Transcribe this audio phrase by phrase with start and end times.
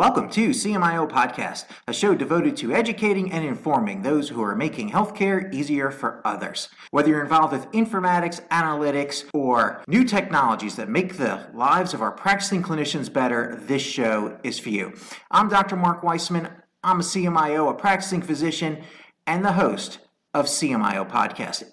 [0.00, 4.92] Welcome to CMIO Podcast, a show devoted to educating and informing those who are making
[4.92, 6.70] healthcare easier for others.
[6.90, 12.12] Whether you're involved with informatics, analytics, or new technologies that make the lives of our
[12.12, 14.94] practicing clinicians better, this show is for you.
[15.30, 15.76] I'm Dr.
[15.76, 16.50] Mark Weisman.
[16.82, 18.82] I'm a CMIO, a practicing physician,
[19.26, 19.98] and the host
[20.32, 21.64] of CMIO Podcast.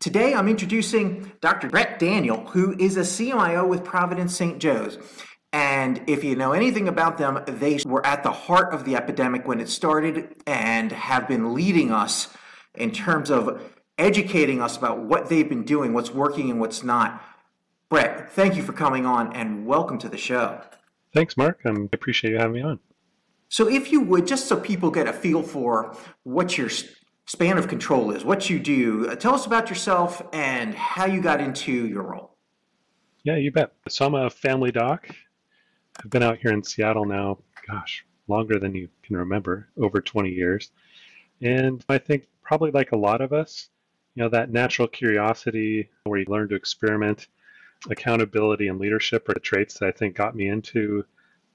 [0.00, 1.68] Today I'm introducing Dr.
[1.68, 4.58] Brett Daniel, who is a CMIO with Providence St.
[4.58, 4.98] Joe's.
[5.52, 9.46] And if you know anything about them, they were at the heart of the epidemic
[9.48, 12.28] when it started and have been leading us
[12.74, 13.62] in terms of
[13.96, 17.22] educating us about what they've been doing, what's working and what's not.
[17.88, 20.60] Brett, thank you for coming on and welcome to the show.
[21.14, 21.60] Thanks, Mark.
[21.64, 22.78] I appreciate you having me on.
[23.48, 26.68] So, if you would, just so people get a feel for what your
[27.24, 31.22] span of control is, what you do, uh, tell us about yourself and how you
[31.22, 32.36] got into your role.
[33.24, 33.72] Yeah, you bet.
[33.88, 35.08] So, I'm a family doc.
[36.00, 40.30] I've been out here in Seattle now, gosh, longer than you can remember, over 20
[40.30, 40.70] years.
[41.42, 43.68] And I think probably like a lot of us,
[44.14, 47.26] you know, that natural curiosity where you learn to experiment,
[47.90, 51.04] accountability and leadership are the traits that I think got me into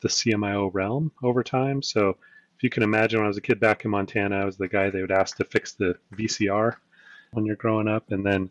[0.02, 1.81] the CMIO realm over time.
[1.81, 2.17] So
[2.55, 4.67] if you can imagine when I was a kid back in Montana, I was the
[4.67, 6.75] guy they would ask to fix the VCR
[7.31, 8.11] when you're growing up.
[8.11, 8.50] And then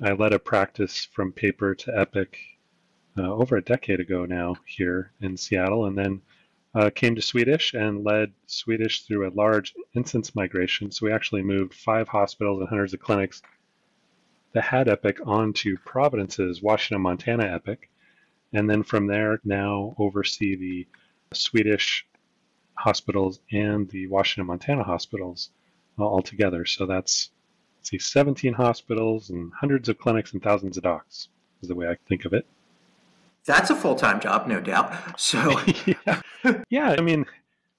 [0.00, 2.38] I led a practice from paper to Epic
[3.16, 6.22] uh, over a decade ago now here in Seattle, and then
[6.74, 10.90] uh, came to Swedish and led Swedish through a large instance migration.
[10.90, 13.42] So we actually moved five hospitals and hundreds of clinics
[14.52, 17.90] that had Epic onto Providence's Washington, Montana Epic,
[18.52, 20.86] and then from there now oversee the
[21.34, 22.06] Swedish
[22.74, 25.50] hospitals and the Washington, Montana hospitals
[25.98, 26.64] uh, all together.
[26.64, 27.30] So that's
[27.82, 31.28] see 17 hospitals and hundreds of clinics and thousands of docs
[31.62, 32.46] is the way I think of it.
[33.46, 35.20] That's a full time job, no doubt.
[35.20, 36.62] So, yeah.
[36.68, 37.26] yeah, I mean,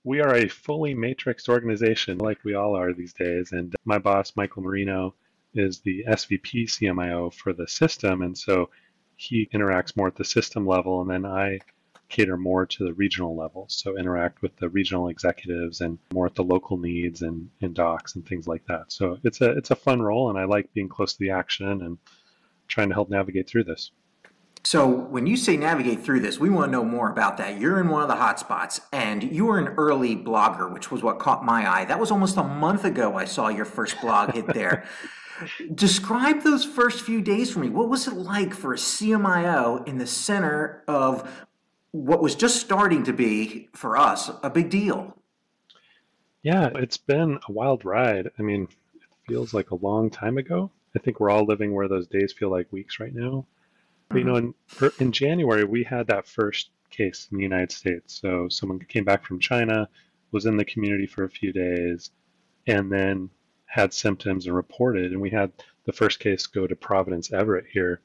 [0.03, 3.51] we are a fully matrixed organization like we all are these days.
[3.51, 5.15] And my boss, Michael Marino,
[5.53, 8.21] is the SVP CMIO for the system.
[8.21, 8.69] And so
[9.15, 11.01] he interacts more at the system level.
[11.01, 11.59] And then I
[12.09, 13.65] cater more to the regional level.
[13.69, 18.15] So interact with the regional executives and more at the local needs and, and docs
[18.15, 18.91] and things like that.
[18.91, 21.81] So it's a it's a fun role and I like being close to the action
[21.81, 21.97] and
[22.67, 23.91] trying to help navigate through this.
[24.66, 27.59] So, when you say navigate through this, we want to know more about that.
[27.59, 31.19] You're in one of the hotspots, and you were an early blogger, which was what
[31.19, 31.84] caught my eye.
[31.84, 34.85] That was almost a month ago I saw your first blog hit there.
[35.75, 37.69] Describe those first few days for me.
[37.69, 41.45] What was it like for a CMIO in the center of
[41.91, 45.18] what was just starting to be, for us, a big deal?
[46.41, 48.30] Yeah, it's been a wild ride.
[48.40, 50.72] I mean, it feels like a long time ago.
[50.95, 53.45] I think we're all living where those days feel like weeks right now.
[54.09, 54.85] But, you know, mm-hmm.
[54.85, 58.19] in, in January, we had that first case in the United States.
[58.21, 59.89] So someone came back from China,
[60.31, 62.11] was in the community for a few days,
[62.67, 63.29] and then
[63.65, 65.11] had symptoms and reported.
[65.11, 65.51] And we had
[65.85, 68.01] the first case go to Providence Everett here.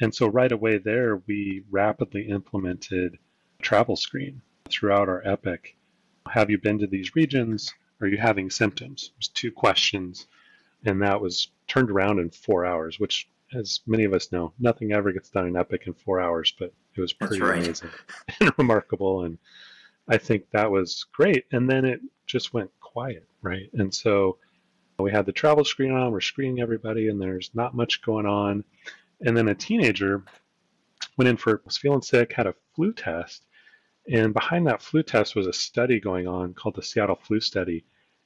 [0.00, 3.18] And so right away there, we rapidly implemented
[3.60, 5.76] travel screen throughout our epic.
[6.30, 7.74] Have you been to these regions?
[8.00, 9.10] Are you having symptoms?
[9.16, 10.28] There's two questions.
[10.84, 14.92] And that was turned around in four hours, which as many of us know, nothing
[14.92, 17.62] ever gets done in Epic in four hours, but it was pretty right.
[17.62, 17.90] amazing
[18.40, 19.24] and remarkable.
[19.24, 19.38] And
[20.08, 21.44] I think that was great.
[21.52, 23.70] And then it just went quiet, right?
[23.74, 24.38] And so
[24.98, 28.64] we had the travel screen on, we're screening everybody, and there's not much going on.
[29.20, 30.24] And then a teenager
[31.16, 33.44] went in for, was feeling sick, had a flu test.
[34.10, 37.84] And behind that flu test was a study going on called the Seattle Flu Study.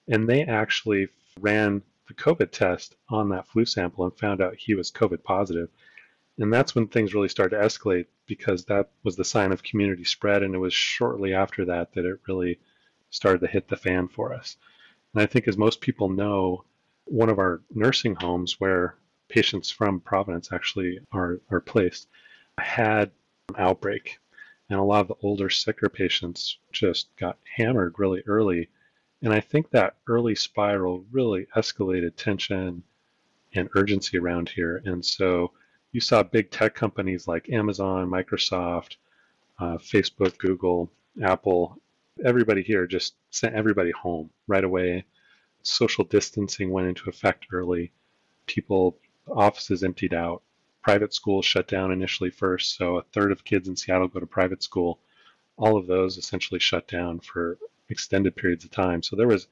[0.09, 1.09] And they actually
[1.41, 5.69] ran the COVID test on that flu sample and found out he was COVID positive.
[6.39, 10.05] And that's when things really started to escalate because that was the sign of community
[10.05, 10.43] spread.
[10.43, 12.59] And it was shortly after that that it really
[13.11, 14.57] started to hit the fan for us.
[15.15, 16.65] And I think, as most people know,
[17.05, 18.97] one of our nursing homes where
[19.29, 22.09] patients from Providence actually are, are placed
[22.59, 23.11] had
[23.49, 24.19] an outbreak.
[24.71, 28.69] And a lot of the older, sicker patients just got hammered really early
[29.23, 32.83] and I think that early spiral really escalated tension
[33.55, 34.83] and urgency around here.
[34.85, 35.53] And so
[35.93, 38.97] you saw big tech companies like Amazon, Microsoft,
[39.59, 40.91] uh, Facebook, Google,
[41.23, 41.79] Apple,
[42.25, 45.05] everybody here just sent everybody home right away.
[45.63, 47.93] Social distancing went into effect early.
[48.47, 48.99] People,
[49.31, 50.43] offices emptied out.
[50.83, 52.77] Private schools shut down initially first.
[52.77, 54.99] So a third of kids in Seattle go to private school.
[55.57, 57.59] All of those essentially shut down for
[57.93, 59.03] extended periods of time.
[59.03, 59.47] So there was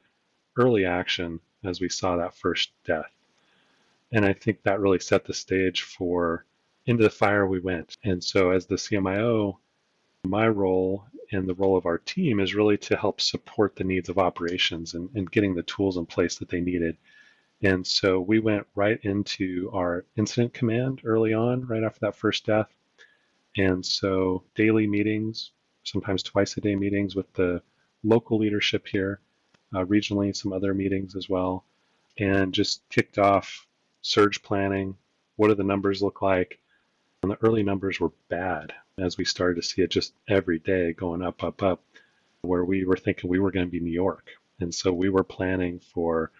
[0.56, 3.12] early action as we saw that first death.
[4.12, 6.44] And I think that really set the stage for
[6.86, 7.96] into the fire we went.
[8.02, 9.58] And so as the CMIO,
[10.24, 14.08] My role and the role of our team is really to help support the needs
[14.08, 16.96] of operations and, and getting the tools in place that they needed.
[17.62, 22.46] And so we went right into our incident command early on, right after that first
[22.46, 22.68] death.
[23.56, 25.52] And so daily meetings,
[25.84, 27.62] sometimes twice a day meetings with the
[28.02, 29.20] local leadership here,
[29.74, 31.64] uh, regionally, some other meetings as well,
[32.18, 33.66] and just kicked off
[34.02, 34.96] surge planning.
[35.36, 36.58] What do the numbers look like?
[37.22, 40.92] And the early numbers were bad as we started to see it just every day
[40.92, 41.82] going up, up, up,
[42.42, 44.28] where we were thinking we were going to be New York.
[44.60, 46.30] And so we were planning for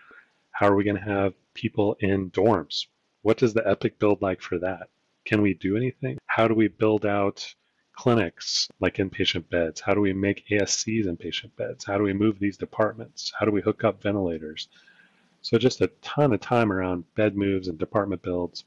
[0.51, 2.87] how are we going to have people in dorms?
[3.23, 4.89] What does the Epic build like for that?
[5.25, 6.19] Can we do anything?
[6.27, 7.55] How do we build out
[8.00, 9.79] clinics like inpatient beds?
[9.79, 11.85] How do we make ASCs inpatient beds?
[11.85, 13.31] How do we move these departments?
[13.38, 14.69] How do we hook up ventilators?
[15.43, 18.64] So just a ton of time around bed moves and department builds.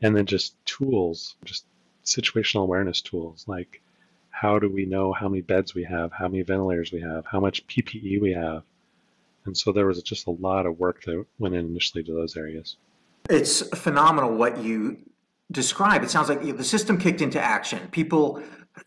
[0.00, 1.64] And then just tools, just
[2.04, 3.82] situational awareness tools like
[4.30, 7.40] how do we know how many beds we have, how many ventilators we have, how
[7.40, 8.62] much PPE we have.
[9.44, 12.36] And so there was just a lot of work that went in initially to those
[12.36, 12.76] areas.
[13.28, 14.98] It's phenomenal what you
[15.50, 16.02] describe.
[16.02, 17.88] It sounds like the system kicked into action.
[17.90, 18.42] People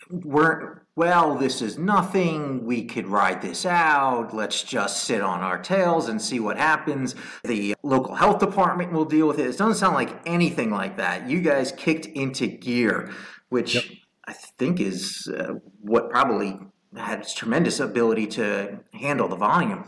[0.10, 2.66] weren't, well, this is nothing.
[2.66, 4.34] We could ride this out.
[4.34, 7.16] Let's just sit on our tails and see what happens.
[7.44, 9.48] The local health department will deal with it.
[9.48, 11.30] It doesn't sound like anything like that.
[11.30, 13.12] You guys kicked into gear,
[13.50, 13.84] which yep.
[14.28, 16.60] I think is uh, what probably
[16.96, 19.84] had its tremendous ability to handle the volume.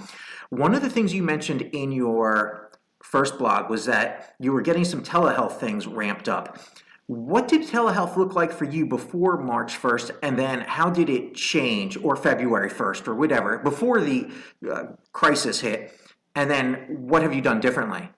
[0.50, 2.65] One of the things you mentioned in your
[3.06, 6.58] first blog was that you were getting some telehealth things ramped up.
[7.06, 11.36] What did telehealth look like for you before March 1st, and then how did it
[11.36, 14.32] change, or February 1st, or whatever, before the
[14.70, 15.94] uh, crisis hit?
[16.34, 18.10] And then what have you done differently?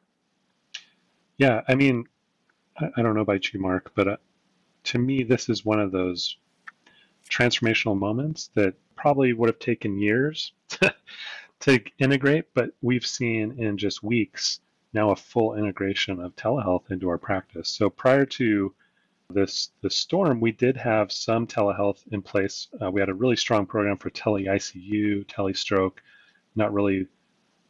[1.37, 2.05] Yeah, I mean,
[2.79, 4.17] I don't know about you, Mark, but uh,
[4.85, 6.37] to me, this is one of those
[7.29, 10.95] transformational moments that probably would have taken years to,
[11.59, 14.61] to integrate, but we've seen in just weeks
[14.97, 17.69] now a full integration of telehealth into our practice.
[17.69, 18.73] So prior to
[19.29, 22.67] this the storm, we did have some telehealth in place.
[22.81, 25.97] Uh, we had a really strong program for tele ICU, telestroke,
[26.55, 27.05] not really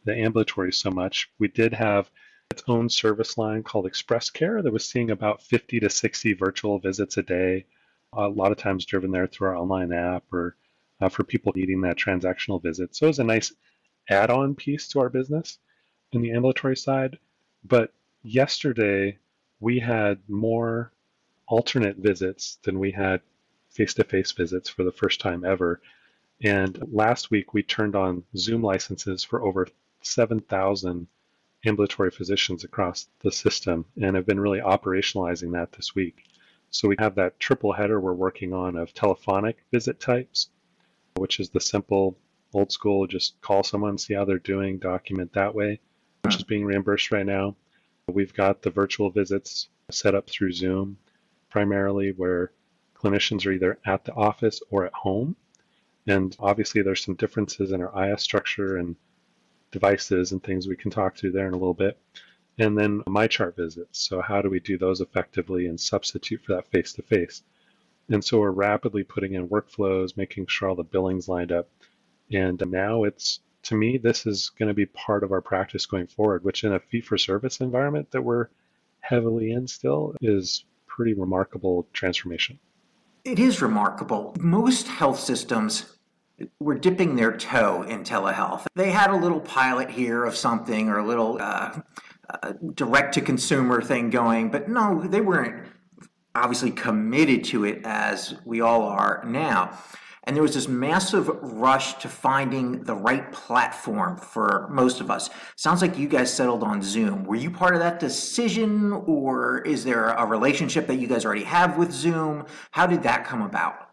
[0.06, 1.30] the ambulatory so much.
[1.38, 2.10] We did have
[2.50, 6.78] its own service line called Express Care that was seeing about 50 to 60 virtual
[6.78, 7.66] visits a day,
[8.14, 10.56] a lot of times driven there through our online app or
[11.02, 12.96] uh, for people needing that transactional visit.
[12.96, 13.52] So it was a nice
[14.08, 15.58] add on piece to our business
[16.12, 17.18] in the ambulatory side.
[17.64, 19.18] But yesterday,
[19.60, 20.92] we had more
[21.46, 23.20] alternate visits than we had
[23.70, 25.80] face to face visits for the first time ever.
[26.42, 29.68] And last week, we turned on Zoom licenses for over
[30.02, 31.06] 7,000
[31.66, 36.24] ambulatory physicians across the system and have been really operationalizing that this week.
[36.70, 40.50] So we have that triple header we're working on of telephonic visit types,
[41.16, 42.16] which is the simple
[42.54, 45.80] old school just call someone, see how they're doing, document that way
[46.28, 47.56] which is being reimbursed right now.
[48.06, 50.98] We've got the virtual visits set up through Zoom,
[51.48, 52.52] primarily where
[52.94, 55.36] clinicians are either at the office or at home.
[56.06, 58.94] And obviously, there's some differences in our IS structure and
[59.70, 61.98] devices and things we can talk to there in a little bit.
[62.58, 63.98] And then MyChart visits.
[63.98, 67.42] So, how do we do those effectively and substitute for that face to face?
[68.10, 71.70] And so, we're rapidly putting in workflows, making sure all the billings lined up.
[72.30, 76.06] And now it's to me, this is going to be part of our practice going
[76.06, 78.48] forward, which in a fee for service environment that we're
[79.00, 82.58] heavily in still is pretty remarkable transformation.
[83.24, 84.34] It is remarkable.
[84.40, 85.96] Most health systems
[86.60, 88.66] were dipping their toe in telehealth.
[88.74, 91.80] They had a little pilot here of something or a little uh,
[92.30, 95.66] uh, direct to consumer thing going, but no, they weren't
[96.34, 99.78] obviously committed to it as we all are now.
[100.28, 105.30] And there was this massive rush to finding the right platform for most of us.
[105.56, 107.24] Sounds like you guys settled on Zoom.
[107.24, 111.44] Were you part of that decision, or is there a relationship that you guys already
[111.44, 112.44] have with Zoom?
[112.72, 113.88] How did that come about?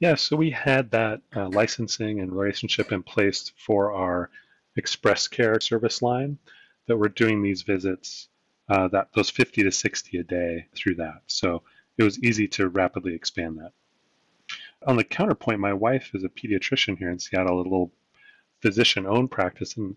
[0.00, 4.28] Yeah, so we had that uh, licensing and relationship in place for our
[4.76, 6.36] Express Care service line
[6.88, 8.28] that we're doing these visits,
[8.68, 11.22] uh, that those 50 to 60 a day through that.
[11.26, 11.62] So
[11.96, 13.72] it was easy to rapidly expand that.
[14.86, 17.92] On the counterpoint, my wife is a pediatrician here in Seattle, a little
[18.62, 19.96] physician owned practice and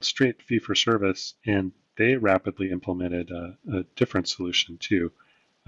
[0.00, 5.12] straight fee for service, and they rapidly implemented a, a different solution too.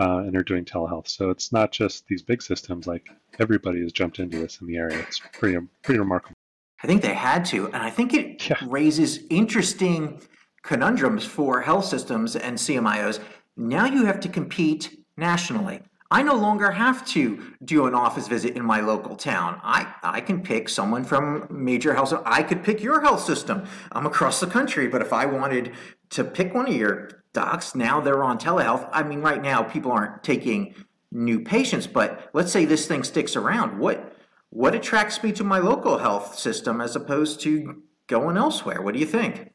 [0.00, 1.06] Uh, and are doing telehealth.
[1.06, 2.86] So it's not just these big systems.
[2.86, 4.98] Like everybody has jumped into this in the area.
[5.00, 6.34] It's pretty pretty remarkable.
[6.82, 8.56] I think they had to, and I think it yeah.
[8.66, 10.20] raises interesting
[10.62, 13.20] conundrums for health systems and CMIOs.
[13.56, 15.80] Now you have to compete nationally
[16.12, 19.58] I no longer have to do an office visit in my local town.
[19.64, 22.12] I, I can pick someone from major health.
[22.26, 23.64] I could pick your health system.
[23.92, 25.72] I'm across the country, but if I wanted
[26.10, 28.86] to pick one of your docs, now they're on telehealth.
[28.92, 30.74] I mean, right now people aren't taking
[31.10, 33.78] new patients, but let's say this thing sticks around.
[33.78, 34.14] What
[34.50, 38.82] what attracts me to my local health system as opposed to going elsewhere?
[38.82, 39.50] What do you think?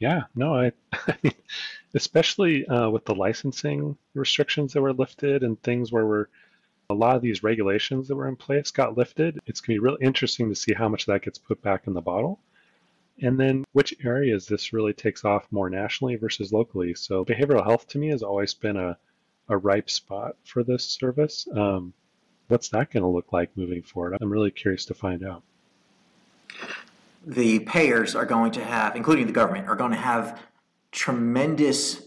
[0.00, 0.72] Yeah, no, I,
[1.94, 6.26] especially uh, with the licensing restrictions that were lifted and things where we're
[6.90, 9.40] a lot of these regulations that were in place got lifted.
[9.46, 11.94] It's going to be really interesting to see how much that gets put back in
[11.94, 12.38] the bottle.
[13.20, 16.94] And then which areas this really takes off more nationally versus locally.
[16.94, 18.96] So behavioral health to me has always been a,
[19.48, 21.46] a ripe spot for this service.
[21.54, 21.92] Um,
[22.48, 24.16] what's that going to look like moving forward?
[24.20, 25.42] I'm really curious to find out.
[27.24, 30.40] The payers are going to have, including the government, are going to have
[30.92, 32.02] tremendous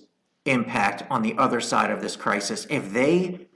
[0.45, 2.65] impact on the other side of this crisis.
[2.69, 3.47] If they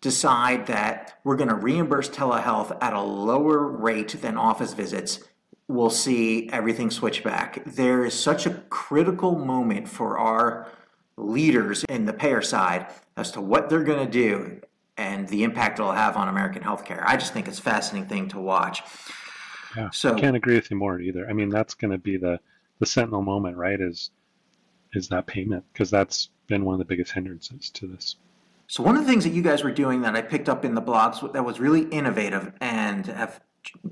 [0.00, 5.20] decide that we're going to reimburse telehealth at a lower rate than office visits,
[5.68, 7.64] we'll see everything switch back.
[7.64, 10.66] There is such a critical moment for our
[11.16, 14.60] leaders in the payer side as to what they're going to do
[14.96, 17.02] and the impact it'll have on American healthcare.
[17.06, 18.82] I just think it's a fascinating thing to watch.
[19.76, 21.28] Yeah, so I can't agree with you more either.
[21.28, 22.40] I mean, that's going to be the
[22.78, 23.80] the sentinel moment, right?
[23.80, 24.10] Is
[24.96, 28.16] is that payment because that's been one of the biggest hindrances to this.
[28.66, 30.74] So one of the things that you guys were doing that I picked up in
[30.74, 33.40] the blogs that was really innovative and have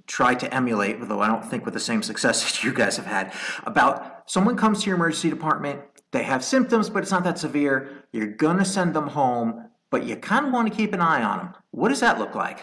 [0.06, 3.06] tried to emulate, though I don't think with the same success that you guys have
[3.06, 3.32] had,
[3.64, 5.80] about someone comes to your emergency department,
[6.10, 8.04] they have symptoms, but it's not that severe.
[8.12, 11.38] You're gonna send them home, but you kind of want to keep an eye on
[11.38, 11.54] them.
[11.70, 12.60] What does that look like?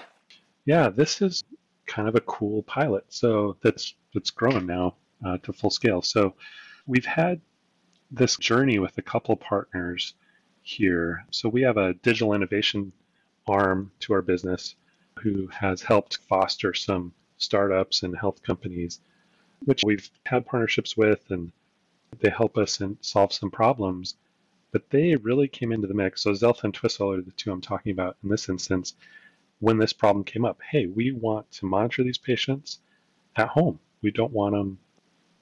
[0.65, 1.43] Yeah, this is
[1.87, 3.05] kind of a cool pilot.
[3.09, 6.01] So that's that's growing now uh, to full scale.
[6.01, 6.35] So
[6.85, 7.41] we've had
[8.11, 10.13] this journey with a couple partners
[10.63, 11.25] here.
[11.31, 12.91] So we have a digital innovation
[13.47, 14.75] arm to our business
[15.19, 18.99] who has helped foster some startups and health companies,
[19.65, 21.51] which we've had partnerships with, and
[22.19, 24.15] they help us and solve some problems.
[24.71, 26.23] But they really came into the mix.
[26.23, 28.93] So Xealth and Twistle are the two I'm talking about in this instance.
[29.59, 32.79] When this problem came up, hey, we want to monitor these patients
[33.35, 33.79] at home.
[34.01, 34.79] We don't want them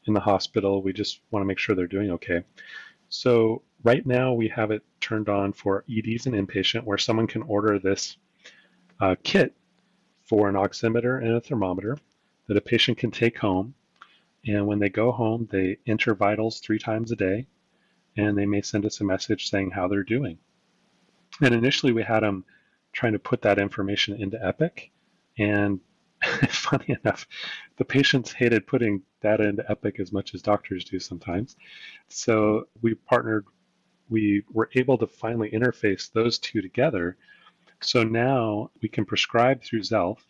[0.08, 0.82] in the hospital.
[0.82, 2.44] We just want to make sure they're doing okay.
[3.10, 7.44] So right now we have it turned on for EDs and inpatient where someone can
[7.44, 8.18] order this
[9.00, 9.54] uh, kit
[10.26, 11.98] for an oximeter and a thermometer
[12.48, 13.74] that a patient can take home.
[14.46, 17.48] And when they go home, they enter vitals three times a day
[18.18, 20.38] and they may send us a message saying how they're doing.
[21.42, 22.46] And initially we had them
[22.94, 24.92] trying to put that information into Epic
[25.38, 25.80] and
[26.50, 27.28] funny enough,
[27.78, 31.56] the patients hated putting data into Epic as much as doctors do sometimes.
[32.08, 33.46] So we partnered,
[34.10, 37.18] we were able to finally interface those two together.
[37.82, 40.22] So now we can prescribe through Xealth,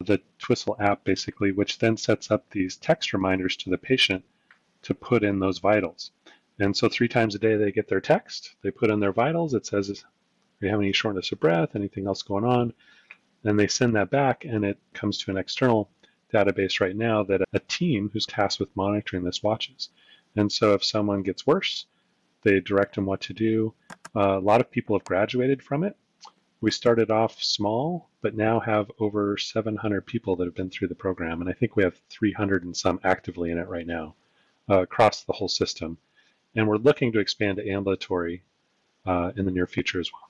[0.00, 4.24] the Twistle app basically, which then sets up these text reminders to the patient
[4.82, 6.10] to put in those vitals.
[6.58, 9.54] And so three times a day they get their text, they put in their vitals,
[9.54, 12.74] it says, do you have any shortness of breath, anything else going on?
[13.42, 15.90] Then they send that back and it comes to an external
[16.32, 19.88] database right now that a team who's tasked with monitoring this watches.
[20.36, 21.86] And so if someone gets worse,
[22.42, 23.74] they direct them what to do.
[24.14, 25.96] Uh, a lot of people have graduated from it.
[26.60, 30.94] We started off small, but now have over 700 people that have been through the
[30.94, 31.40] program.
[31.40, 34.14] And I think we have 300 and some actively in it right now
[34.68, 35.96] uh, across the whole system.
[36.54, 38.42] And we're looking to expand to ambulatory
[39.06, 40.28] uh, in the near future as well.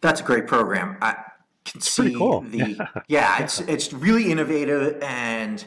[0.00, 0.96] That's a great program.
[1.02, 1.16] I,
[1.64, 2.40] can it's see cool.
[2.42, 5.64] the yeah, it's it's really innovative and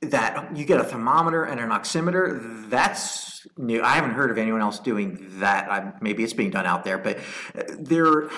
[0.00, 4.60] that you get a thermometer and an oximeter that's new i haven't heard of anyone
[4.60, 7.18] else doing that I, maybe it's being done out there but
[7.78, 8.28] there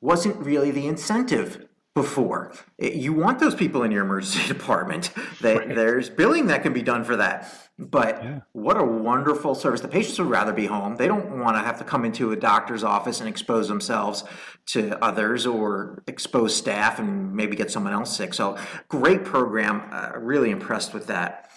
[0.00, 2.52] wasn't really the incentive before.
[2.78, 5.10] You want those people in your emergency department.
[5.42, 5.74] right.
[5.74, 7.52] There's billing that can be done for that.
[7.76, 8.40] But yeah.
[8.52, 9.80] what a wonderful service.
[9.80, 10.96] The patients would rather be home.
[10.96, 14.24] They don't want to have to come into a doctor's office and expose themselves
[14.66, 18.34] to others or expose staff and maybe get someone else sick.
[18.34, 18.56] So,
[18.88, 19.82] great program.
[19.92, 21.50] Uh, really impressed with that.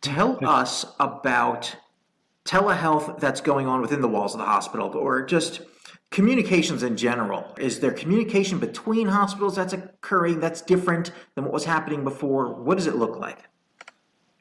[0.00, 1.76] Tell us about
[2.44, 5.60] telehealth that's going on within the walls of the hospital or just
[6.10, 11.64] communications in general is there communication between hospitals that's occurring that's different than what was
[11.64, 12.54] happening before?
[12.54, 13.44] What does it look like?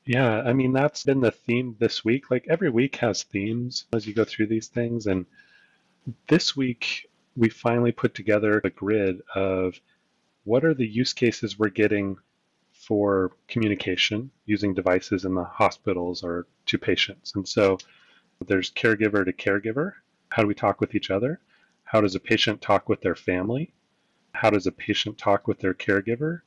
[0.05, 2.31] Yeah i mean that's been the theme this week.
[2.31, 5.07] Like every week has themes as you go through these things.
[5.07, 5.25] And
[6.27, 9.79] this week we finally put together a grid of
[10.45, 12.17] what are the use cases we're getting
[12.71, 17.33] for communication using devices in the hospitals or to patients.
[17.35, 17.77] And so
[18.45, 19.93] there's caregiver to caregiver.
[20.29, 21.41] How do we talk with each other
[21.87, 23.73] How does a patient talk with their family?
[24.33, 26.41] How does a patient talk with their caregiver?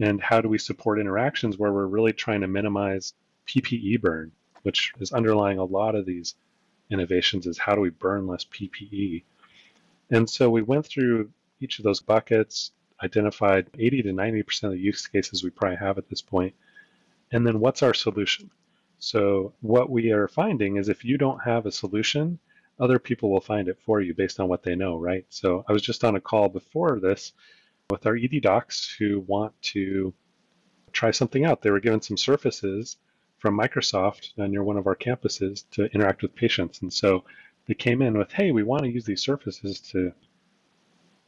[0.00, 3.12] And how do we support interactions where we're really trying to minimize
[3.46, 6.36] PPE burn, which is underlying a lot of these
[6.90, 9.24] innovations is how do we burn less PPE?
[10.10, 11.30] And so we went through
[11.60, 12.72] each of those buckets,
[13.04, 16.54] identified 80 to 90% of the use cases we probably have at this point,
[17.30, 18.50] and then what's our solution?
[19.00, 22.38] So what we are finding is if you don't have a solution,
[22.80, 25.24] other people will find it for you based on what they know, right?
[25.28, 27.32] So I was just on a call before this
[27.90, 30.12] with our ED docs who want to
[30.92, 31.62] try something out.
[31.62, 32.96] They were given some surfaces
[33.38, 36.82] from Microsoft near one of our campuses to interact with patients.
[36.82, 37.24] And so
[37.66, 40.12] they came in with, hey, we want to use these surfaces to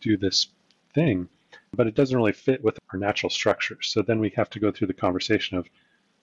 [0.00, 0.48] do this
[0.94, 1.28] thing,
[1.74, 3.78] but it doesn't really fit with our natural structure.
[3.82, 5.68] So then we have to go through the conversation of,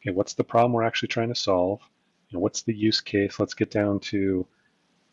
[0.02, 1.82] okay, what's the problem we're actually trying to solve?
[2.30, 3.40] You know, what's the use case?
[3.40, 4.46] Let's get down to,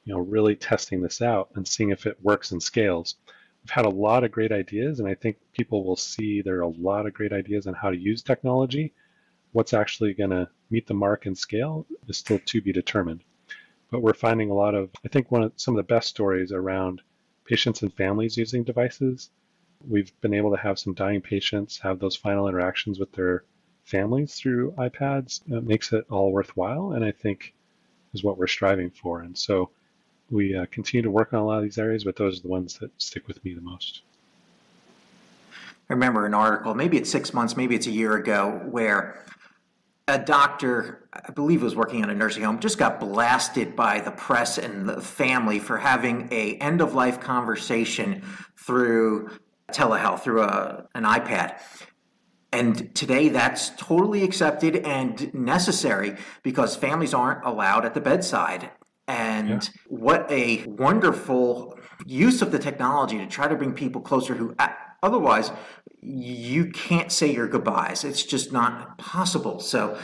[0.04, 3.16] you know, really testing this out and seeing if it works and scales.
[3.62, 6.62] We've had a lot of great ideas, and I think people will see there are
[6.62, 8.92] a lot of great ideas on how to use technology.
[9.52, 13.24] What's actually going to meet the mark and scale is still to be determined.
[13.90, 16.52] But we're finding a lot of, I think, one of some of the best stories
[16.52, 17.00] around
[17.44, 19.30] patients and families using devices.
[19.86, 23.44] We've been able to have some dying patients have those final interactions with their
[23.84, 25.40] families through iPads.
[25.50, 27.54] It makes it all worthwhile, and I think
[28.12, 29.20] is what we're striving for.
[29.20, 29.70] And so
[30.34, 32.48] we uh, continue to work on a lot of these areas, but those are the
[32.48, 34.02] ones that stick with me the most.
[35.88, 39.24] I remember an article, maybe it's six months, maybe it's a year ago, where
[40.08, 44.10] a doctor, I believe was working in a nursing home, just got blasted by the
[44.10, 48.22] press and the family for having a end of life conversation
[48.56, 49.30] through
[49.72, 51.58] telehealth, through a, an iPad.
[52.52, 58.70] And today that's totally accepted and necessary because families aren't allowed at the bedside.
[59.06, 59.60] And yeah.
[59.88, 64.54] what a wonderful use of the technology to try to bring people closer who
[65.02, 65.52] otherwise
[66.00, 68.04] you can't say your goodbyes.
[68.04, 69.60] It's just not possible.
[69.60, 69.98] So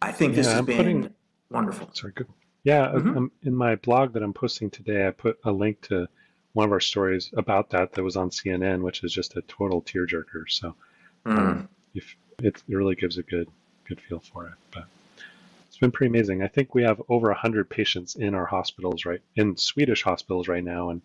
[0.00, 1.14] I think this yeah, has I'm been putting,
[1.50, 1.90] wonderful.
[1.92, 2.28] Sorry, good.
[2.64, 3.16] Yeah, mm-hmm.
[3.16, 6.08] Um, in my blog that I'm posting today, I put a link to
[6.52, 9.82] one of our stories about that that was on CNN, which is just a total
[9.82, 10.44] tearjerker.
[10.48, 10.74] So
[11.26, 11.38] mm.
[11.38, 13.48] um, if, it really gives a good
[13.86, 14.54] good feel for it.
[14.72, 14.84] But
[15.72, 16.42] it's been pretty amazing.
[16.42, 20.62] I think we have over 100 patients in our hospitals right in Swedish hospitals right
[20.62, 21.00] now, and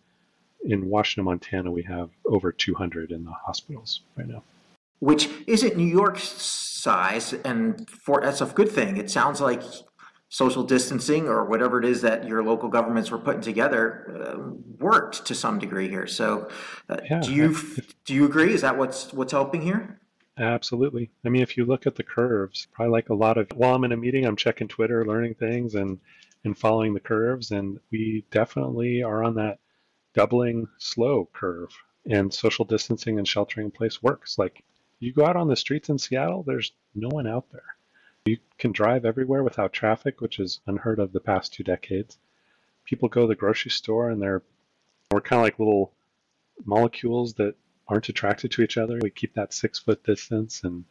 [0.61, 4.43] in Washington, Montana, we have over 200 in the hospitals right now.
[4.99, 8.97] Which isn't New York's size, and for that's a good thing.
[8.97, 9.63] It sounds like
[10.27, 15.25] social distancing or whatever it is that your local governments were putting together uh, worked
[15.27, 16.07] to some degree here.
[16.07, 16.49] So,
[16.89, 17.55] uh, yeah, do you
[18.03, 18.53] do you agree?
[18.53, 20.01] Is that what's what's helping here?
[20.37, 21.09] Absolutely.
[21.25, 23.83] I mean, if you look at the curves, probably like a lot of while I'm
[23.83, 25.99] in a meeting, I'm checking Twitter, learning things, and
[26.43, 29.59] and following the curves, and we definitely are on that
[30.13, 31.75] doubling slow curve
[32.09, 34.37] and social distancing and sheltering in place works.
[34.37, 34.63] Like
[34.99, 37.75] you go out on the streets in Seattle, there's no one out there.
[38.25, 42.17] You can drive everywhere without traffic, which is unheard of the past two decades.
[42.85, 44.43] People go to the grocery store and they're
[45.11, 45.93] we're kind of like little
[46.65, 47.55] molecules that
[47.89, 48.99] aren't attracted to each other.
[49.01, 50.85] We keep that six foot distance, and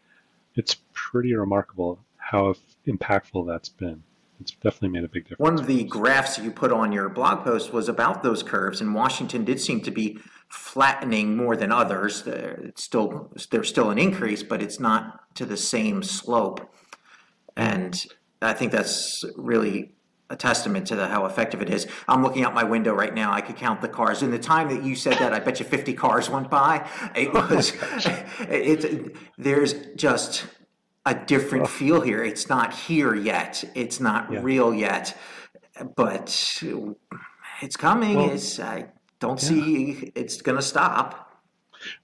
[0.55, 2.55] it's pretty remarkable how
[2.87, 4.03] impactful that's been
[4.41, 5.41] it's definitely made a big difference.
[5.41, 8.95] One of the graphs you put on your blog post was about those curves, and
[8.95, 12.27] Washington did seem to be flattening more than others.
[12.27, 16.75] It's still there's still an increase, but it's not to the same slope.
[17.57, 18.05] And
[18.43, 19.95] I think that's really
[20.29, 21.87] a testament to the, how effective it is.
[22.09, 23.33] I'm looking out my window right now.
[23.33, 24.23] I could count the cars.
[24.23, 26.89] In the time that you said that, I bet you 50 cars went by.
[27.15, 27.73] It was.
[28.41, 28.87] it's
[29.39, 30.47] there's just
[31.05, 32.25] a different feel here.
[32.25, 33.63] It's not here yet.
[33.75, 34.41] It's not yeah.
[34.43, 35.17] real yet,
[35.95, 36.63] but
[37.63, 38.17] it's coming.
[38.17, 38.87] Well, it's I
[39.21, 39.49] don't yeah.
[39.49, 41.26] see it's going to stop.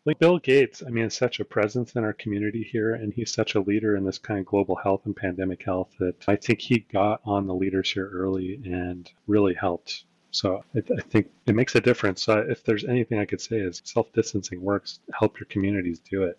[0.04, 3.32] Like Bill Gates, I mean, is such a presence in our community here, and he's
[3.32, 6.60] such a leader in this kind of global health and pandemic health that I think
[6.60, 10.04] he got on the leaders here early and really helped.
[10.30, 12.28] So I, I think it makes a difference.
[12.28, 15.00] Uh, if there's anything I could say is self distancing works.
[15.12, 16.38] Help your communities do it,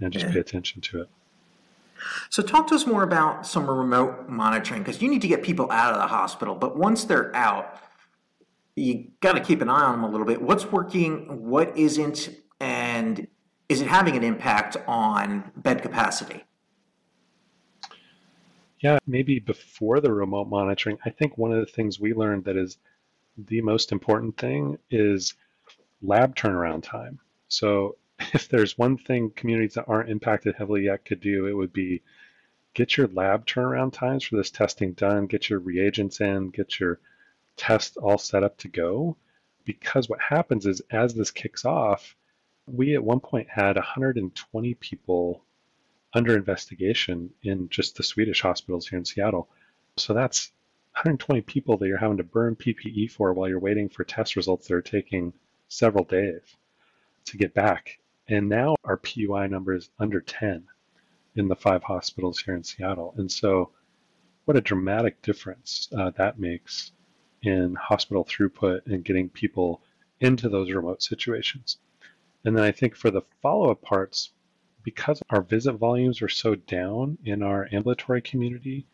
[0.00, 0.32] and just yeah.
[0.32, 1.08] pay attention to it.
[2.30, 5.70] So, talk to us more about some remote monitoring because you need to get people
[5.70, 6.54] out of the hospital.
[6.54, 7.78] But once they're out,
[8.74, 10.40] you got to keep an eye on them a little bit.
[10.40, 12.30] What's working, what isn't,
[13.18, 13.28] and
[13.68, 16.44] is it having an impact on bed capacity?
[18.80, 22.56] Yeah, maybe before the remote monitoring, I think one of the things we learned that
[22.56, 22.78] is
[23.38, 25.34] the most important thing is
[26.02, 27.20] lab turnaround time.
[27.48, 31.72] So if there's one thing communities that aren't impacted heavily yet could do, it would
[31.72, 32.02] be
[32.74, 36.98] get your lab turnaround times for this testing done, get your reagents in, get your
[37.56, 39.16] test all set up to go.
[39.64, 42.16] because what happens is as this kicks off,
[42.66, 45.44] we at one point had 120 people
[46.14, 49.48] under investigation in just the Swedish hospitals here in Seattle.
[49.96, 50.52] So that's
[50.94, 54.68] 120 people that you're having to burn PPE for while you're waiting for test results
[54.68, 55.32] that are taking
[55.68, 56.42] several days
[57.24, 57.98] to get back.
[58.28, 60.64] And now our PUI number is under 10
[61.34, 63.14] in the five hospitals here in Seattle.
[63.16, 63.70] And so,
[64.44, 66.92] what a dramatic difference uh, that makes
[67.42, 69.82] in hospital throughput and getting people
[70.20, 71.78] into those remote situations.
[72.44, 74.30] And then I think for the follow up parts,
[74.82, 78.86] because our visit volumes are so down in our ambulatory community,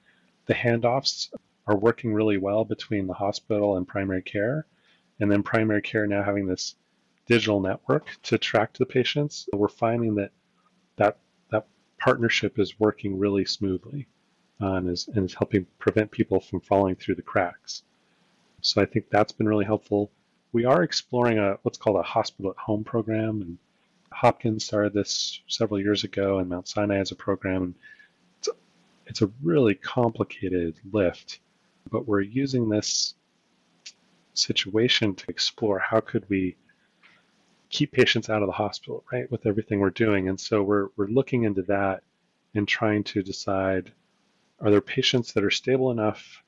[0.47, 1.33] the handoffs
[1.67, 4.67] are working really well between the hospital and primary care.
[5.21, 6.77] And then primary care now having this
[7.27, 10.33] digital network to track the patients, we're finding that
[10.97, 11.19] that,
[11.51, 11.67] that
[11.99, 14.07] partnership is working really smoothly
[14.61, 17.83] uh, and, is, and is helping prevent people from falling through the cracks.
[18.61, 20.11] So I think that's been really helpful.
[20.53, 23.59] We are exploring a what's called a hospital at home program, and
[24.13, 27.63] Hopkins started this several years ago, and Mount Sinai has a program.
[27.63, 27.75] And
[28.41, 28.49] it's,
[29.07, 31.41] it's a really complicated lift,
[31.91, 33.15] but we're using this
[34.35, 36.57] situation to explore how could we
[37.71, 40.29] keep patients out of the hospital, right, with everything we're doing.
[40.29, 42.03] And so we're, we're looking into that
[42.55, 43.93] and trying to decide
[44.61, 46.43] are there patients that are stable enough,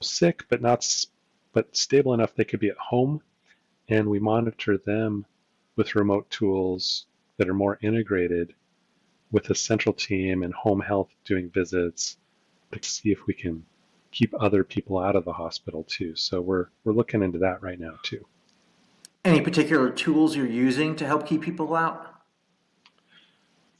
[0.00, 0.82] sick, but not
[1.52, 3.22] but stable enough they could be at home,
[3.88, 5.26] and we monitor them
[5.76, 8.54] with remote tools that are more integrated
[9.32, 12.18] with a central team and home health doing visits
[12.72, 13.64] to see if we can
[14.10, 16.14] keep other people out of the hospital too.
[16.16, 18.24] So we're we're looking into that right now too.
[19.24, 22.14] Any particular tools you're using to help keep people out?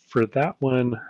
[0.06, 1.00] For that one,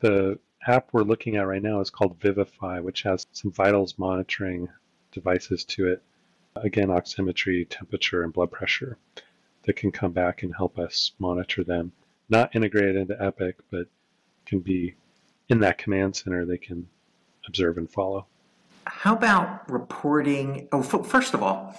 [0.00, 4.68] the app we're looking at right now is called Vivify, which has some vitals monitoring
[5.12, 6.02] devices to it.
[6.56, 8.98] Again, oximetry, temperature, and blood pressure
[9.62, 11.92] that can come back and help us monitor them.
[12.28, 13.86] Not integrated into Epic, but
[14.46, 14.94] can be
[15.48, 16.88] in that command center they can
[17.46, 18.26] observe and follow.
[18.86, 20.68] How about reporting?
[20.72, 21.78] Oh, first of all,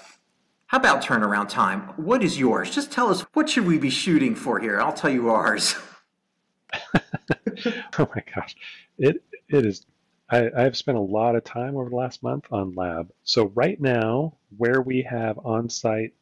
[0.67, 1.81] how about turnaround time?
[1.97, 2.69] What is yours?
[2.69, 4.79] Just tell us what should we be shooting for here.
[4.79, 5.75] I'll tell you ours.
[6.95, 8.55] oh my gosh,
[8.97, 9.85] it it is.
[10.31, 13.11] I, I've spent a lot of time over the last month on lab.
[13.23, 16.13] So right now, where we have on-site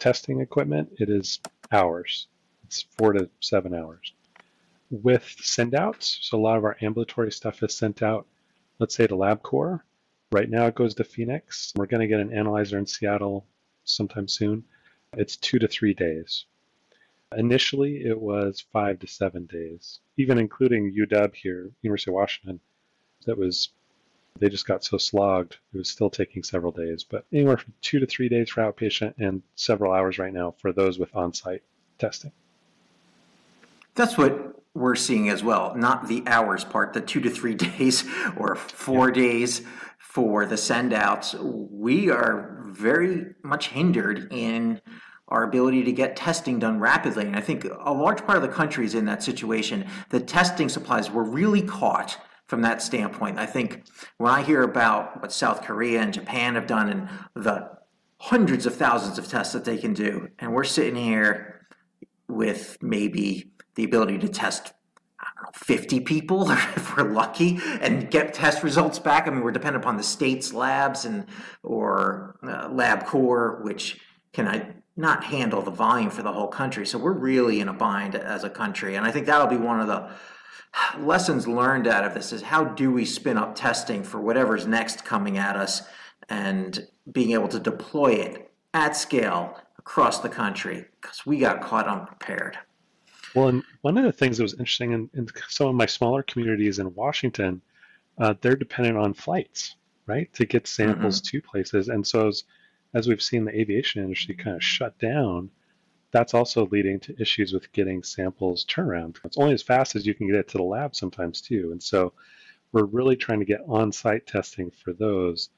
[0.00, 1.38] testing equipment, it is
[1.70, 2.26] hours.
[2.64, 4.12] It's four to seven hours.
[4.90, 8.26] With sendouts, so a lot of our ambulatory stuff is sent out,
[8.80, 9.82] let's say to LabCorp.
[10.32, 11.72] Right now it goes to Phoenix.
[11.76, 13.46] We're going to get an analyzer in Seattle
[13.84, 14.64] sometime soon.
[15.16, 16.46] It's two to three days.
[17.36, 22.58] Initially, it was five to seven days, even including UW here, University of Washington.
[23.26, 23.70] That was,
[24.38, 28.00] they just got so slogged, it was still taking several days, but anywhere from two
[28.00, 31.62] to three days for outpatient and several hours right now for those with on site
[31.98, 32.32] testing.
[33.94, 38.04] That's what we're seeing as well, not the hours part, the two to three days
[38.36, 39.14] or four yeah.
[39.14, 39.62] days
[39.98, 44.80] for the send outs We are very much hindered in
[45.28, 47.26] our ability to get testing done rapidly.
[47.26, 49.86] And I think a large part of the country is in that situation.
[50.10, 52.18] The testing supplies were really caught
[52.54, 53.36] from that standpoint.
[53.36, 53.82] I think
[54.18, 57.68] when I hear about what South Korea and Japan have done and the
[58.18, 61.66] hundreds of thousands of tests that they can do, and we're sitting here
[62.28, 64.72] with maybe the ability to test
[65.42, 69.26] know, 50 people if we're lucky and get test results back.
[69.26, 71.26] I mean, we're dependent upon the state's labs and
[71.64, 73.98] or uh, LabCorp, which
[74.32, 76.86] can I not handle the volume for the whole country.
[76.86, 79.80] So we're really in a bind as a country, and I think that'll be one
[79.80, 80.08] of the
[80.98, 85.04] lessons learned out of this is how do we spin up testing for whatever's next
[85.04, 85.82] coming at us
[86.28, 91.86] and being able to deploy it at scale across the country because we got caught
[91.86, 92.58] unprepared.
[93.34, 96.22] Well, and one of the things that was interesting in, in some of my smaller
[96.22, 97.60] communities in Washington,
[98.18, 101.38] uh, they're dependent on flights, right, to get samples mm-hmm.
[101.38, 101.88] to places.
[101.88, 102.44] And so, as,
[102.94, 105.50] as we've seen the aviation industry kind of shut down,
[106.14, 109.18] that's also leading to issues with getting samples turnaround.
[109.24, 111.70] It's only as fast as you can get it to the lab sometimes, too.
[111.72, 112.14] And so,
[112.72, 115.50] we're really trying to get on site testing for those.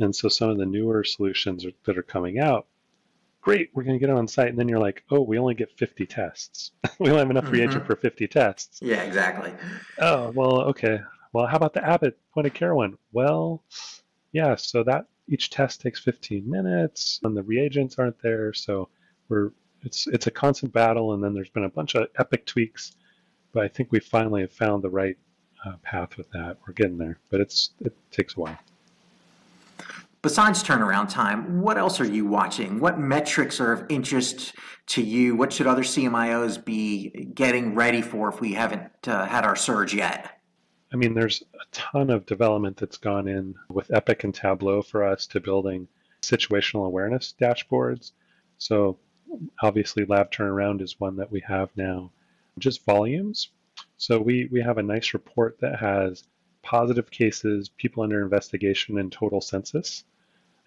[0.00, 2.66] And so, some of the newer solutions that are coming out
[3.40, 4.48] great, we're going to get it on site.
[4.48, 6.72] And then you're like, oh, we only get 50 tests.
[6.98, 7.52] we only have enough mm-hmm.
[7.54, 8.78] reagent for 50 tests.
[8.82, 9.52] Yeah, exactly.
[9.98, 11.00] Oh, well, okay.
[11.32, 12.98] Well, how about the Abbott point of care one?
[13.12, 13.62] Well,
[14.32, 18.52] yeah, so that each test takes 15 minutes and the reagents aren't there.
[18.52, 18.88] So
[19.28, 21.14] we're it's it's a constant battle.
[21.14, 22.92] And then there's been a bunch of epic tweaks,
[23.52, 25.16] but I think we finally have found the right
[25.64, 26.58] uh, path with that.
[26.66, 28.58] We're getting there, but it's it takes a while.
[30.20, 32.80] Besides turnaround time, what else are you watching?
[32.80, 34.52] What metrics are of interest
[34.88, 35.36] to you?
[35.36, 39.94] What should other CMIOs be getting ready for if we haven't uh, had our surge
[39.94, 40.40] yet?
[40.92, 45.04] I mean, there's a ton of development that's gone in with Epic and Tableau for
[45.04, 45.86] us to building
[46.22, 48.12] situational awareness dashboards.
[48.56, 48.98] So,
[49.62, 52.10] obviously, lab turnaround is one that we have now.
[52.58, 53.50] Just volumes.
[53.96, 56.24] So, we, we have a nice report that has
[56.62, 60.04] positive cases, people under investigation, and total census.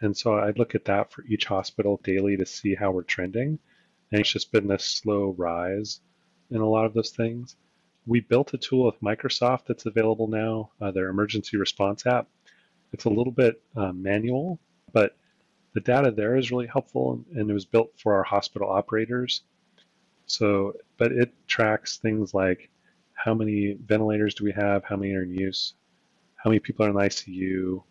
[0.02, 3.60] And so I'd look at that for each hospital daily to see how we're trending.
[4.12, 6.02] And it's just been this slow rise
[6.50, 7.56] in a lot of those things.
[8.08, 12.28] We built a tool with Microsoft that's available now, uh, their emergency response app.
[12.94, 14.60] It's a little bit uh, manual,
[14.92, 15.16] but
[15.74, 19.44] the data there is really helpful and it was built for our hospital operators.
[20.26, 22.70] So, but it tracks things like
[23.14, 25.74] how many ventilators do we have, how many are in use,
[26.36, 27.84] how many people are in the ICU,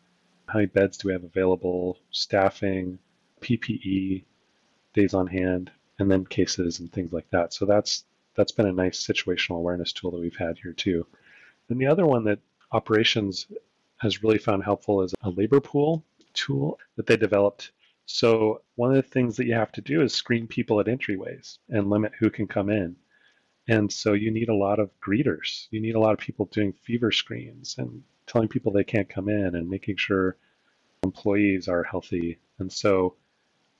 [0.47, 2.99] how many beds do we have available, staffing,
[3.41, 4.25] PPE,
[4.93, 7.53] days on hand, and then cases and things like that.
[7.53, 11.07] So that's that's been a nice situational awareness tool that we've had here too.
[11.69, 12.39] And the other one that
[12.73, 13.47] operations
[13.99, 17.73] has really found helpful is a labor pool tool that they developed.
[18.07, 21.59] So one of the things that you have to do is screen people at entryways
[21.69, 22.97] and limit who can come in.
[23.69, 25.69] And so you need a lot of greeters.
[25.71, 29.29] You need a lot of people doing fever screens and telling people they can't come
[29.29, 30.37] in and making sure
[31.03, 32.39] employees are healthy.
[32.59, 33.15] And so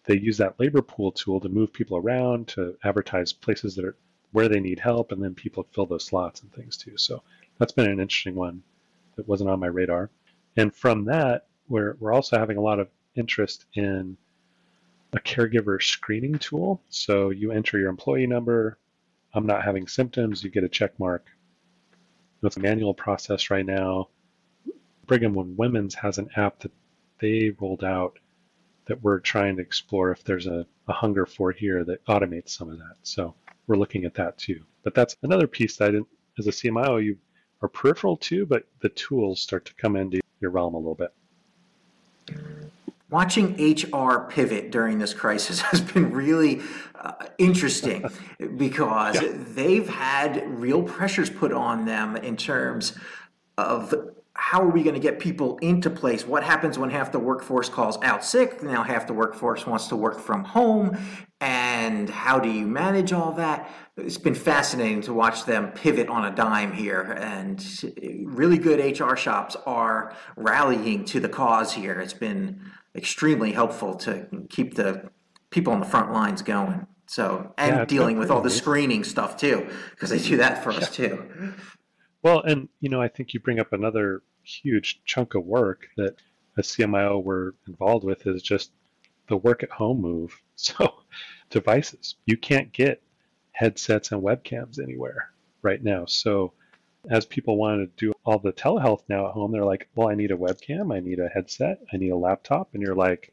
[0.05, 3.97] they use that labor pool tool to move people around, to advertise places that are
[4.33, 6.97] where they need help, and then people fill those slots and things too.
[6.97, 7.23] So
[7.59, 8.63] that's been an interesting one
[9.17, 10.11] that wasn't on my radar.
[10.57, 14.17] And from that, we're, we're also having a lot of interest in
[15.15, 16.83] a caregiver screening tool.
[16.91, 18.77] So you enter your employee number.
[19.33, 21.27] I'm not having symptoms, you get a check mark.
[22.43, 24.09] It's a manual process right now.
[25.07, 26.73] Brigham and Women's has an app that
[27.21, 28.19] they rolled out
[28.87, 32.71] that we're trying to explore if there's a, a hunger for here that automates some
[32.71, 32.97] of that.
[33.03, 33.35] So
[33.67, 34.61] we're looking at that too.
[34.83, 35.95] But that's another piece that
[36.39, 37.19] as a CMIO you
[37.63, 41.13] are peripheral to, but the tools start to come into your realm a little bit.
[43.11, 46.61] Watching HR pivot during this crisis has been really
[46.95, 48.05] uh, interesting
[48.57, 49.33] because yeah.
[49.35, 52.97] they've had real pressures put on them in terms
[53.59, 53.93] of
[54.35, 56.27] how are we going to get people into place?
[56.27, 58.63] What happens when half the workforce calls out sick?
[58.63, 60.97] Now half the workforce wants to work from home.
[61.43, 63.71] And how do you manage all that?
[63.97, 67.03] It's been fascinating to watch them pivot on a dime here.
[67.21, 67.63] And
[68.25, 72.01] really good HR shops are rallying to the cause here.
[72.01, 72.61] It's been
[72.95, 75.11] extremely helpful to keep the
[75.51, 76.87] people on the front lines going.
[77.07, 80.71] So, and yeah, dealing with all the screening stuff too, because they do that for
[80.71, 80.79] yeah.
[80.79, 81.55] us too.
[82.23, 86.17] Well, and you know, I think you bring up another huge chunk of work that
[86.57, 88.73] as CMIO we're involved with is just
[89.29, 90.41] the work at home move.
[90.63, 90.93] So
[91.49, 93.03] devices, you can't get
[93.53, 95.31] headsets and webcams anywhere
[95.63, 96.05] right now.
[96.05, 96.53] So
[97.09, 100.15] as people want to do all the telehealth now at home, they're like, well, I
[100.15, 102.71] need a webcam, I need a headset, I need a laptop.
[102.75, 103.33] And you're like,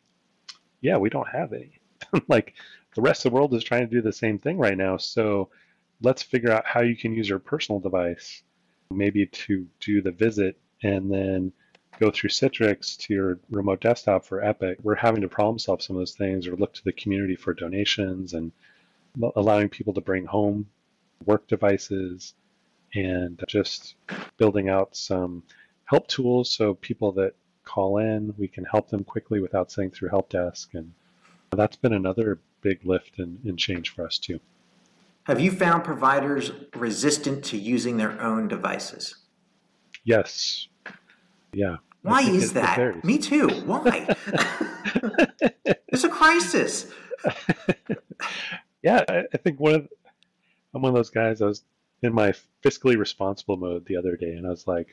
[0.81, 1.79] yeah, we don't have any.
[2.27, 2.53] like
[2.95, 4.97] the rest of the world is trying to do the same thing right now.
[4.97, 5.49] So
[6.01, 8.43] let's figure out how you can use your personal device
[8.89, 11.51] maybe to do the visit and then
[11.99, 15.95] go through Citrix to your remote desktop for Epic, we're having to problem solve some
[15.95, 18.51] of those things or look to the community for donations and
[19.35, 20.67] allowing people to bring home
[21.25, 22.33] work devices
[22.93, 23.95] and just
[24.37, 25.43] building out some
[25.85, 30.09] help tools so people that call in, we can help them quickly without sitting through
[30.09, 30.69] help desk.
[30.73, 30.93] And
[31.51, 34.39] that's been another big lift and, and change for us too.
[35.23, 39.15] Have you found providers resistant to using their own devices?
[40.05, 40.67] Yes.
[41.53, 41.77] Yeah.
[42.01, 43.03] Why is that?
[43.03, 43.49] Me too.
[43.65, 44.15] Why?
[45.89, 46.89] it's a crisis.
[48.81, 49.89] yeah, I, I think one of
[50.73, 51.41] I'm one of those guys.
[51.41, 51.63] I was
[52.01, 52.33] in my
[52.63, 54.89] fiscally responsible mode the other day, and I was like,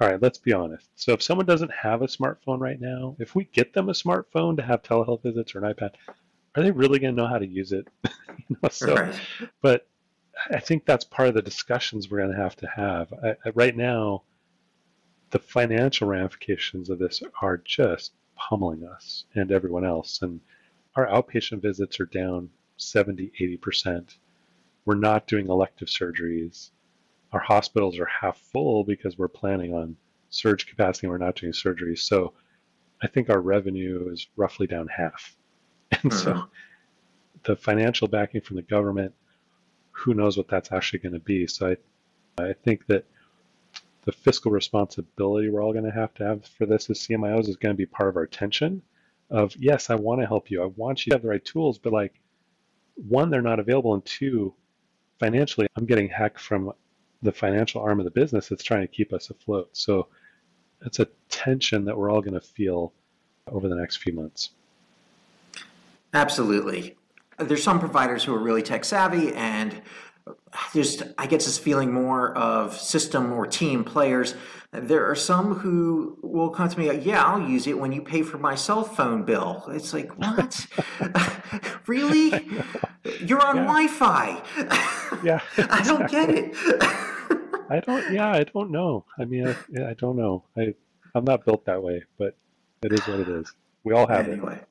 [0.00, 0.88] all right, let's be honest.
[0.96, 4.56] So if someone doesn't have a smartphone right now, if we get them a smartphone
[4.56, 5.90] to have telehealth visits or an iPad,
[6.54, 7.86] are they really going to know how to use it?
[8.48, 9.14] you know, so, right.
[9.60, 9.86] but
[10.50, 13.12] I think that's part of the discussions we're going to have to have.
[13.12, 14.22] I, I, right now,
[15.30, 20.20] the financial ramifications of this are just pummeling us and everyone else.
[20.22, 20.40] And
[20.96, 24.16] our outpatient visits are down 70, 80%.
[24.84, 26.70] We're not doing elective surgeries.
[27.32, 29.96] Our hospitals are half full because we're planning on
[30.30, 31.06] surge capacity.
[31.06, 32.00] We're not doing surgeries.
[32.00, 32.34] So
[33.02, 35.36] I think our revenue is roughly down half.
[36.02, 36.18] And mm-hmm.
[36.18, 36.44] so
[37.44, 39.14] the financial backing from the government,
[39.90, 41.46] who knows what that's actually going to be.
[41.46, 41.76] So
[42.38, 43.04] I, I think that
[44.04, 47.56] the fiscal responsibility we're all going to have to have for this as CMIOs is
[47.56, 48.82] going to be part of our tension
[49.30, 50.62] of yes, I want to help you.
[50.62, 52.20] I want you to have the right tools, but like
[52.94, 54.54] one, they're not available, and two,
[55.18, 56.72] financially, I'm getting heck from
[57.22, 59.70] the financial arm of the business that's trying to keep us afloat.
[59.72, 60.08] So
[60.84, 62.92] it's a tension that we're all going to feel
[63.46, 64.50] over the next few months.
[66.14, 66.96] Absolutely.
[67.38, 69.80] There's some providers who are really tech savvy and
[70.72, 74.34] just I get this feeling more of system or team players.
[74.72, 78.22] There are some who will come to me, yeah, I'll use it when you pay
[78.22, 79.64] for my cell phone bill.
[79.68, 80.66] It's like, what?
[81.86, 82.30] really?
[83.20, 83.64] You're on yeah.
[83.64, 84.42] Wi-Fi.
[85.22, 85.64] yeah, exactly.
[85.68, 86.56] I don't get it.
[87.68, 88.12] I don't.
[88.12, 89.04] Yeah, I don't know.
[89.18, 90.44] I mean, I, I don't know.
[90.56, 90.74] I
[91.14, 92.36] I'm not built that way, but
[92.82, 93.52] it is what it is.
[93.84, 94.56] We all have anyway.
[94.56, 94.68] it.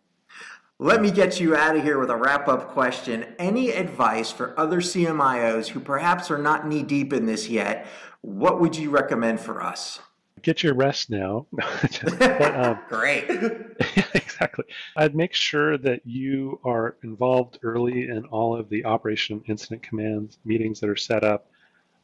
[0.83, 3.35] Let me get you out of here with a wrap up question.
[3.37, 7.85] Any advice for other CMIOs who perhaps are not knee deep in this yet?
[8.21, 9.99] What would you recommend for us?
[10.41, 11.45] Get your rest now.
[11.51, 13.29] but, um, Great.
[14.15, 14.65] exactly.
[14.97, 20.39] I'd make sure that you are involved early in all of the operation incident commands
[20.45, 21.45] meetings that are set up.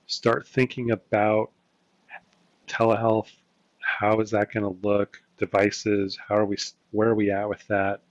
[0.06, 1.50] Start thinking about
[2.68, 3.32] telehealth.
[3.80, 5.20] How is that going to look?
[5.40, 6.16] Devices.
[6.28, 6.58] How are we?
[6.92, 8.02] Where are we at with that?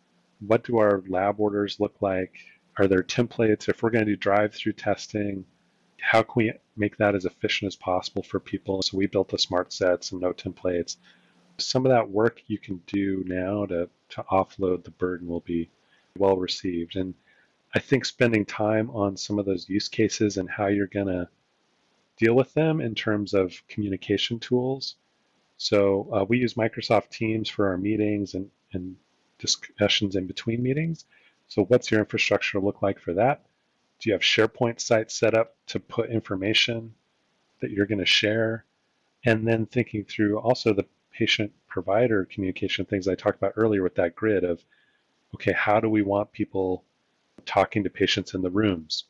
[0.40, 2.34] What do our lab orders look like?
[2.78, 3.68] Are there templates?
[3.68, 5.44] If we're going to do drive-through testing,
[6.00, 8.82] how can we make that as efficient as possible for people?
[8.82, 10.96] So we built the smart sets and no templates.
[11.58, 15.70] Some of that work you can do now to, to offload the burden will be
[16.18, 16.96] well received.
[16.96, 17.14] And
[17.74, 21.28] I think spending time on some of those use cases and how you're going to
[22.18, 24.96] deal with them in terms of communication tools.
[25.56, 28.96] So uh, we use Microsoft Teams for our meetings and, and
[29.38, 31.04] discussions in between meetings.
[31.48, 33.44] So what's your infrastructure look like for that?
[33.98, 36.94] Do you have SharePoint sites set up to put information
[37.60, 38.64] that you're going to share?
[39.24, 43.94] And then thinking through also the patient provider communication things I talked about earlier with
[43.96, 44.62] that grid of,
[45.34, 46.84] okay, how do we want people
[47.44, 49.04] talking to patients in the rooms?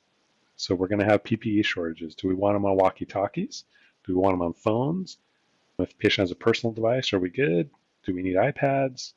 [0.57, 2.15] So we're going to have PPE shortages.
[2.15, 3.65] Do we want them on walkie-talkies?
[4.07, 5.19] Do we want them on phones?
[5.79, 7.69] If the patient has a personal device, are we good?
[8.05, 9.13] Do we need iPads?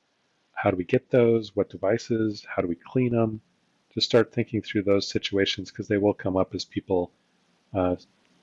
[0.61, 1.55] How do we get those?
[1.55, 2.45] What devices?
[2.47, 3.41] How do we clean them?
[3.93, 7.11] Just start thinking through those situations because they will come up as people
[7.73, 7.95] uh,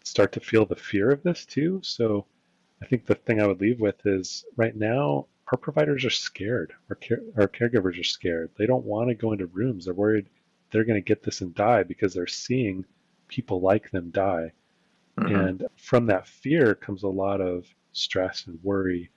[0.03, 1.81] start to feel the fear of this too.
[1.83, 2.25] So
[2.83, 6.73] I think the thing I would leave with is right now, our providers are scared.
[6.89, 8.51] Our, care, our caregivers are scared.
[8.57, 9.85] They don't want to go into rooms.
[9.85, 10.27] They're worried
[10.71, 12.85] they're going to get this and die because they're seeing
[13.29, 14.53] people like them die.
[15.19, 15.35] Mm-hmm.
[15.35, 19.11] And from that fear comes a lot of stress and worry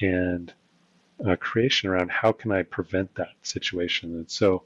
[0.00, 0.52] and
[1.24, 4.14] uh, creation around how can I prevent that situation.
[4.14, 4.62] And so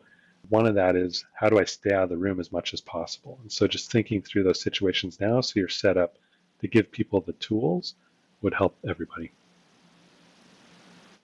[0.49, 2.81] one of that is how do I stay out of the room as much as
[2.81, 3.39] possible?
[3.43, 6.17] And so just thinking through those situations now so you're set up
[6.61, 7.95] to give people the tools
[8.43, 9.31] would help everybody.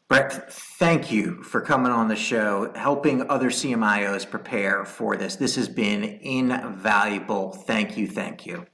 [0.09, 5.35] Brett, thank you for coming on the show, helping other CMIOs prepare for this.
[5.35, 7.51] This has been invaluable.
[7.51, 8.07] Thank you.
[8.07, 8.67] Thank you.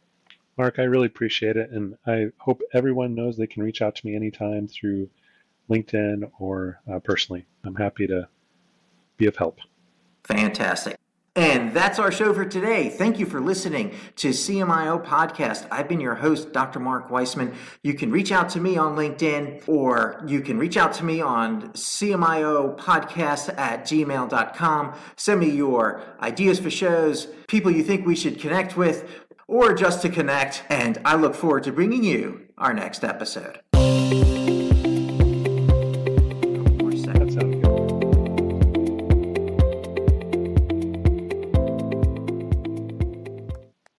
[0.58, 1.70] Mark, I really appreciate it.
[1.70, 5.08] And I hope everyone knows they can reach out to me anytime through
[5.72, 7.46] LinkedIn or uh, personally.
[7.64, 8.28] I'm happy to
[9.16, 9.58] be of help.
[10.24, 10.96] Fantastic.
[11.34, 12.90] And that's our show for today.
[12.90, 15.66] Thank you for listening to CMIO Podcast.
[15.70, 16.78] I've been your host, Dr.
[16.78, 17.54] Mark Weisman.
[17.82, 21.22] You can reach out to me on LinkedIn or you can reach out to me
[21.22, 24.94] on CMIO Podcast at gmail.com.
[25.16, 29.08] Send me your ideas for shows, people you think we should connect with,
[29.48, 30.64] or just to connect.
[30.68, 33.60] And I look forward to bringing you our next episode.